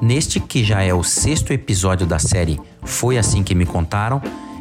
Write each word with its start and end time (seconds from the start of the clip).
Neste 0.00 0.38
que 0.38 0.62
já 0.62 0.82
é 0.82 0.92
o 0.92 1.02
sexto 1.02 1.52
episódio 1.52 2.06
da 2.06 2.18
série 2.18 2.60
Foi 2.82 3.16
Assim 3.16 3.42
Que 3.42 3.54
Me 3.54 3.64
Contaram, 3.64 4.20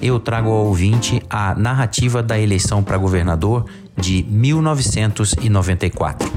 eu 0.00 0.20
trago 0.20 0.50
ao 0.50 0.66
ouvinte 0.66 1.20
a 1.28 1.54
narrativa 1.54 2.22
da 2.22 2.38
eleição 2.38 2.82
para 2.82 2.96
governador 2.96 3.66
de 3.96 4.24
1994. 4.28 6.30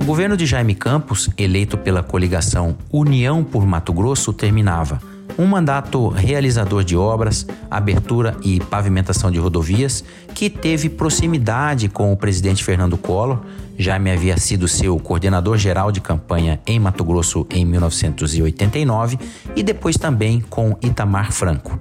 O 0.00 0.04
governo 0.04 0.36
de 0.36 0.46
Jaime 0.46 0.76
Campos, 0.76 1.28
eleito 1.36 1.76
pela 1.76 2.02
coligação 2.02 2.76
União 2.92 3.42
por 3.42 3.66
Mato 3.66 3.92
Grosso, 3.92 4.32
terminava 4.32 5.00
um 5.38 5.46
mandato 5.46 6.08
realizador 6.08 6.82
de 6.82 6.96
obras, 6.96 7.46
abertura 7.70 8.36
e 8.42 8.60
pavimentação 8.60 9.30
de 9.30 9.38
rodovias, 9.38 10.02
que 10.34 10.48
teve 10.48 10.88
proximidade 10.88 11.88
com 11.88 12.12
o 12.12 12.16
presidente 12.16 12.64
Fernando 12.64 12.96
Collor, 12.96 13.40
Jaime 13.78 14.10
havia 14.10 14.38
sido 14.38 14.66
seu 14.66 14.98
coordenador 14.98 15.58
geral 15.58 15.92
de 15.92 16.00
campanha 16.00 16.58
em 16.66 16.80
Mato 16.80 17.04
Grosso 17.04 17.46
em 17.50 17.64
1989 17.64 19.18
e 19.54 19.62
depois 19.62 19.96
também 19.96 20.40
com 20.40 20.76
Itamar 20.80 21.30
Franco. 21.30 21.78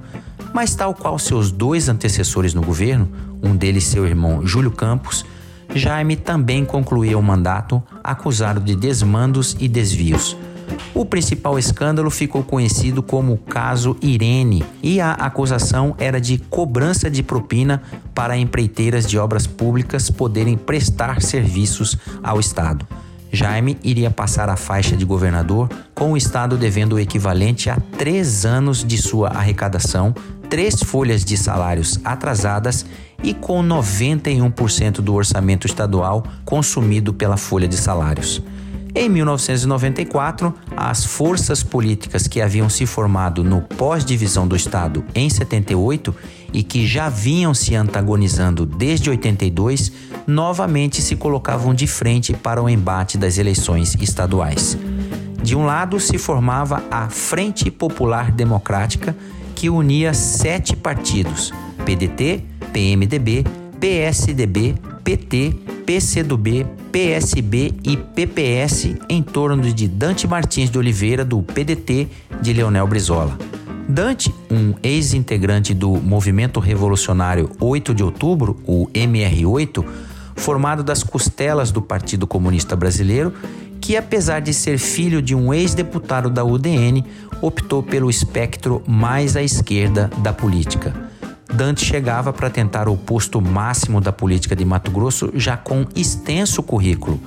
Mas, 0.54 0.76
tal 0.76 0.94
qual 0.94 1.18
seus 1.18 1.52
dois 1.52 1.88
antecessores 1.88 2.54
no 2.54 2.62
governo, 2.62 3.10
um 3.42 3.56
deles 3.56 3.86
seu 3.86 4.06
irmão 4.06 4.46
Júlio 4.46 4.72
Campos, 4.72 5.26
Jaime 5.74 6.16
também 6.16 6.66
concluía 6.66 7.18
o 7.18 7.24
mandato 7.24 7.82
acusado 8.04 8.60
de 8.60 8.76
desmandos 8.76 9.56
e 9.60 9.68
desvios 9.68 10.38
o 10.94 11.06
principal 11.06 11.60
escândalo 11.60 12.10
ficou 12.10 12.44
conhecido 12.44 13.04
como 13.04 13.34
o 13.34 13.38
caso 13.38 13.96
Irene 14.02 14.64
e 14.82 15.02
a 15.02 15.12
acusação 15.12 15.96
era 15.98 16.20
de 16.20 16.38
cobrança 16.38 17.10
de 17.10 17.22
propina 17.22 17.82
para 18.14 18.38
empreiteiras 18.38 19.06
de 19.06 19.18
obras 19.18 19.46
públicas 19.46 20.10
poderem 20.10 20.58
prestar 20.58 21.22
serviços 21.22 21.98
ao 22.24 22.40
Estado. 22.40 22.88
Jaime 23.32 23.78
iria 23.84 24.10
passar 24.10 24.50
a 24.50 24.56
faixa 24.56 24.96
de 24.96 25.04
governador 25.04 25.70
com 25.94 26.14
o 26.14 26.18
Estado 26.18 26.58
devendo 26.58 26.94
o 26.94 27.00
equivalente 27.00 27.70
a 27.70 27.78
três 27.98 28.46
anos 28.46 28.84
de 28.84 28.98
sua 28.98 29.30
arrecadação, 29.30 30.16
três 30.50 30.82
folhas 30.82 31.26
de 31.26 31.36
salários 31.36 32.00
atrasadas 32.06 32.86
e 33.22 33.34
com 33.34 33.62
91% 33.62 35.02
do 35.02 35.14
orçamento 35.14 35.68
estadual 35.68 36.24
consumido 36.46 37.14
pela 37.14 37.36
folha 37.36 37.68
de 37.68 37.76
salários. 37.76 38.42
Em 38.98 39.10
1994, 39.10 40.54
as 40.76 41.04
forças 41.04 41.62
políticas 41.62 42.28
que 42.28 42.40
haviam 42.40 42.70
se 42.70 42.86
formado 42.86 43.44
no 43.44 43.62
pós-divisão 43.62 44.48
do 44.48 44.56
Estado 44.56 45.04
em 45.14 45.30
78 45.30 46.16
e 46.54 46.64
que 46.64 46.88
já 46.88 47.10
vinham 47.10 47.54
se 47.54 47.76
antagonizando 47.76 48.66
desde 48.66 49.10
82, 49.10 49.92
novamente 50.26 51.02
se 51.02 51.18
colocavam 51.18 51.74
de 51.74 51.86
frente 51.86 52.32
para 52.34 52.64
o 52.64 52.70
embate 52.70 53.18
das 53.18 53.38
eleições 53.38 53.98
estaduais. 54.00 54.78
De 55.44 55.58
um 55.58 55.66
lado 55.66 56.00
se 56.00 56.18
formava 56.18 56.82
a 56.90 57.10
Frente 57.10 57.70
Popular 57.70 58.32
Democrática, 58.32 59.14
que 59.54 59.70
unia 59.70 60.14
sete 60.14 60.74
partidos: 60.74 61.54
PDT, 61.84 62.46
PMDB, 62.72 63.44
PSDB, 63.78 64.74
PT, 65.04 65.54
PCdoB, 65.86 66.66
PSB 66.92 67.74
e 67.84 67.96
PPS 67.96 68.96
em 69.08 69.22
torno 69.22 69.62
de 69.72 69.88
Dante 69.88 70.28
Martins 70.28 70.70
de 70.70 70.78
Oliveira, 70.78 71.24
do 71.24 71.44
PDT, 71.44 72.08
de 72.42 72.54
Leonel 72.54 72.88
Brizola. 72.88 73.38
Dante, 73.88 74.34
um 74.50 74.74
ex-integrante 74.82 75.74
do 75.74 75.92
Movimento 75.92 76.60
Revolucionário 76.60 77.52
8 77.60 77.94
de 77.94 78.04
Outubro, 78.04 78.58
o 78.66 78.88
MR8, 78.88 79.86
formado 80.36 80.84
das 80.84 81.04
costelas 81.04 81.72
do 81.72 81.82
Partido 81.82 82.26
Comunista 82.26 82.76
Brasileiro, 82.76 83.32
que 83.80 83.96
apesar 83.96 84.40
de 84.40 84.54
ser 84.56 84.80
filho 84.80 85.22
de 85.22 85.36
um 85.36 85.54
ex-deputado 85.54 86.32
da 86.32 86.44
UDN, 86.44 87.06
optou 87.42 87.84
pelo 87.84 88.10
espectro 88.10 88.82
mais 88.88 89.38
à 89.38 89.44
esquerda 89.44 90.10
da 90.18 90.34
política. 90.34 91.05
Dante 91.56 91.86
chegava 91.86 92.34
para 92.34 92.50
tentar 92.50 92.90
o 92.90 92.98
posto 92.98 93.40
máximo 93.40 94.02
da 94.02 94.12
política 94.12 94.54
de 94.54 94.66
Mato 94.66 94.92
Grosso 94.92 95.32
já 95.34 95.56
com 95.56 95.86
extenso 95.96 96.62
currículo. 96.62 97.18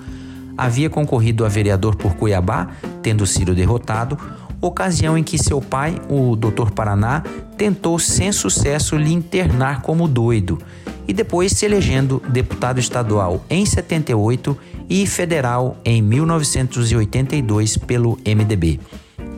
Havia 0.56 0.91
concorrido 0.91 1.47
a 1.47 1.48
vereador 1.48 1.97
por 1.97 2.14
Cuiabá, 2.14 2.69
tendo 3.02 3.26
sido 3.26 3.54
derrotado, 3.54 4.19
ocasião 4.60 5.16
em 5.16 5.25
que 5.25 5.38
seu 5.38 5.62
pai, 5.62 5.98
o 6.10 6.36
Dr. 6.36 6.70
Paraná, 6.75 7.22
tentou 7.56 7.98
sem 7.98 8.30
sucesso 8.30 8.97
lhe 8.97 9.14
internar 9.14 9.80
como 9.80 10.06
doido 10.06 10.58
e 11.06 11.14
depois 11.14 11.52
se 11.52 11.64
elegendo 11.64 12.22
deputado 12.28 12.78
estadual 12.78 13.42
em 13.48 13.64
78 13.64 14.58
e 14.91 15.06
federal 15.06 15.78
em 15.82 16.02
1982 16.02 17.78
pelo 17.78 18.19
MDB. 18.26 18.78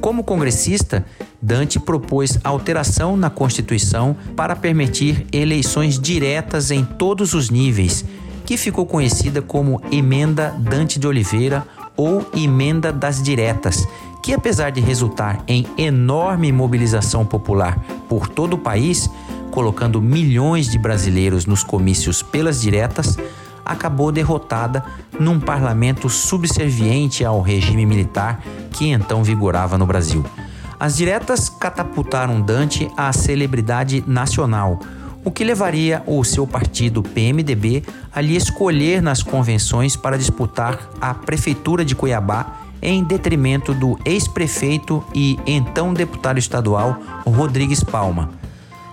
Como 0.00 0.25
congressista, 0.25 1.05
Dante 1.43 1.78
propôs 1.78 2.38
alteração 2.43 3.16
na 3.16 3.28
Constituição 3.28 4.16
para 4.34 4.56
permitir 4.56 5.27
eleições 5.31 5.99
diretas 5.99 6.71
em 6.71 6.84
todos 6.84 7.34
os 7.34 7.50
níveis, 7.50 8.05
que 8.47 8.56
ficou 8.56 8.87
conhecida 8.87 9.43
como 9.43 9.81
Emenda 9.93 10.56
Dante 10.59 10.99
de 10.99 11.06
Oliveira 11.06 11.66
ou 11.97 12.27
Emenda 12.34 12.91
das 12.91 13.22
Diretas, 13.22 13.87
que 14.22 14.33
apesar 14.33 14.71
de 14.71 14.81
resultar 14.81 15.44
em 15.47 15.66
enorme 15.77 16.50
mobilização 16.50 17.25
popular 17.25 17.78
por 18.09 18.27
todo 18.27 18.55
o 18.55 18.59
país, 18.59 19.09
colocando 19.50 20.00
milhões 20.00 20.71
de 20.71 20.78
brasileiros 20.78 21.44
nos 21.44 21.62
comícios 21.62 22.22
pelas 22.22 22.61
diretas, 22.61 23.19
acabou 23.70 24.10
derrotada 24.10 24.84
num 25.19 25.38
parlamento 25.38 26.08
subserviente 26.08 27.25
ao 27.25 27.41
regime 27.41 27.86
militar 27.86 28.42
que 28.72 28.88
então 28.88 29.22
vigorava 29.22 29.78
no 29.78 29.86
Brasil. 29.86 30.25
As 30.78 30.97
diretas 30.97 31.48
catapultaram 31.48 32.41
Dante 32.41 32.91
à 32.97 33.12
celebridade 33.12 34.03
nacional, 34.06 34.81
o 35.25 35.31
que 35.31 35.44
levaria 35.44 36.03
o 36.06 36.25
seu 36.25 36.47
partido 36.47 37.03
PMDB 37.03 37.84
a 38.12 38.20
lhe 38.20 38.34
escolher 38.34 39.00
nas 39.00 39.22
convenções 39.22 39.94
para 39.94 40.19
disputar 40.19 40.91
a 41.00 41.14
prefeitura 41.14 41.84
de 41.84 41.94
Cuiabá 41.94 42.56
em 42.82 43.04
detrimento 43.04 43.75
do 43.75 43.98
ex-prefeito 44.04 45.04
e 45.14 45.38
então 45.47 45.92
deputado 45.92 46.38
estadual 46.38 46.98
Rodrigues 47.26 47.84
Palma. 47.84 48.31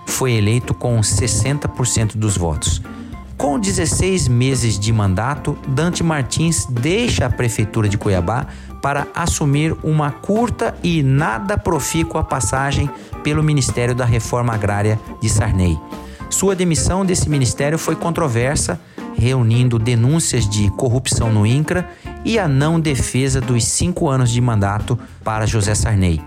Foi 0.06 0.32
eleito 0.32 0.74
com 0.74 1.00
60% 1.00 2.16
dos 2.16 2.36
votos. 2.36 2.82
Com 3.38 3.56
16 3.56 4.26
meses 4.26 4.76
de 4.76 4.92
mandato, 4.92 5.56
Dante 5.68 6.02
Martins 6.02 6.66
deixa 6.66 7.24
a 7.24 7.30
prefeitura 7.30 7.88
de 7.88 7.96
Cuiabá 7.96 8.48
para 8.82 9.06
assumir 9.14 9.76
uma 9.84 10.10
curta 10.10 10.76
e 10.82 11.04
nada 11.04 11.56
profícua 11.56 12.24
passagem 12.24 12.90
pelo 13.22 13.40
Ministério 13.40 13.94
da 13.94 14.04
Reforma 14.04 14.52
Agrária 14.52 14.98
de 15.20 15.30
Sarney. 15.30 15.78
Sua 16.28 16.56
demissão 16.56 17.06
desse 17.06 17.30
ministério 17.30 17.78
foi 17.78 17.94
controversa, 17.94 18.80
reunindo 19.16 19.78
denúncias 19.78 20.48
de 20.48 20.68
corrupção 20.72 21.32
no 21.32 21.46
INCRA 21.46 21.88
e 22.24 22.40
a 22.40 22.48
não 22.48 22.80
defesa 22.80 23.40
dos 23.40 23.64
cinco 23.64 24.08
anos 24.08 24.30
de 24.30 24.40
mandato 24.40 24.98
para 25.22 25.46
José 25.46 25.76
Sarney. 25.76 26.20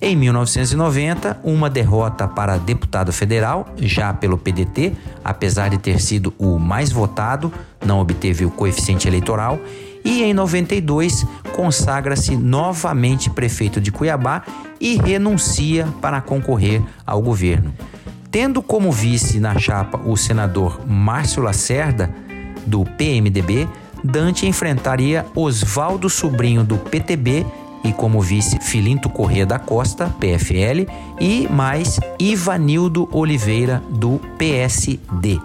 Em 0.00 0.14
1990, 0.14 1.40
uma 1.42 1.68
derrota 1.68 2.28
para 2.28 2.56
deputado 2.56 3.12
federal, 3.12 3.74
já 3.78 4.14
pelo 4.14 4.38
PDT, 4.38 4.92
apesar 5.24 5.70
de 5.70 5.78
ter 5.78 6.00
sido 6.00 6.32
o 6.38 6.56
mais 6.56 6.92
votado, 6.92 7.52
não 7.84 7.98
obteve 7.98 8.44
o 8.44 8.50
coeficiente 8.50 9.08
eleitoral. 9.08 9.58
E 10.04 10.22
em 10.22 10.32
92, 10.32 11.26
consagra-se 11.52 12.36
novamente 12.36 13.28
prefeito 13.28 13.80
de 13.80 13.90
Cuiabá 13.90 14.44
e 14.80 14.96
renuncia 14.96 15.88
para 16.00 16.20
concorrer 16.20 16.80
ao 17.04 17.20
governo. 17.20 17.74
Tendo 18.30 18.62
como 18.62 18.92
vice 18.92 19.40
na 19.40 19.58
chapa 19.58 20.00
o 20.04 20.16
senador 20.16 20.80
Márcio 20.86 21.42
Lacerda, 21.42 22.08
do 22.64 22.84
PMDB, 22.84 23.66
Dante 24.04 24.46
enfrentaria 24.46 25.26
Oswaldo 25.34 26.08
Sobrinho, 26.08 26.62
do 26.62 26.78
PTB, 26.78 27.44
e 27.84 27.92
como 27.92 28.20
vice 28.20 28.58
Filinto 28.60 29.08
Corrêa 29.08 29.46
da 29.46 29.58
Costa, 29.58 30.14
PFL, 30.20 30.86
e 31.20 31.48
mais 31.48 31.98
Ivanildo 32.18 33.08
Oliveira, 33.12 33.82
do 33.90 34.20
PSD. 34.38 35.40